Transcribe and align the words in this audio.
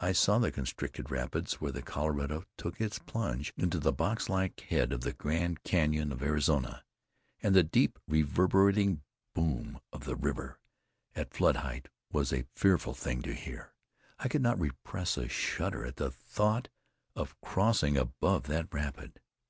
I 0.00 0.12
saw 0.12 0.38
the 0.38 0.50
constricted 0.50 1.10
rapids, 1.10 1.60
where 1.60 1.70
the 1.70 1.82
Colorado 1.82 2.44
took 2.56 2.80
its 2.80 2.98
plunge 2.98 3.52
into 3.58 3.78
the 3.78 3.92
box 3.92 4.30
like 4.30 4.58
head 4.58 4.90
of 4.90 5.02
the 5.02 5.12
Grand 5.12 5.64
Canyon 5.64 6.12
of 6.12 6.22
Arizona; 6.22 6.82
and 7.42 7.54
the 7.54 7.62
deep, 7.62 7.98
reverberating 8.08 9.02
boom 9.34 9.78
of 9.92 10.04
the 10.04 10.16
river, 10.16 10.58
at 11.14 11.34
flood 11.34 11.56
height, 11.56 11.90
was 12.10 12.32
a 12.32 12.46
fearful 12.54 12.94
thing 12.94 13.20
to 13.20 13.34
hear. 13.34 13.74
I 14.18 14.28
could 14.28 14.40
not 14.40 14.58
repress 14.58 15.18
a 15.18 15.28
shudder 15.28 15.84
at 15.84 15.96
the 15.96 16.10
thought 16.10 16.70
of 17.14 17.38
crossing 17.42 17.98
above 17.98 18.44
that 18.44 18.72
rapid. 18.72 19.20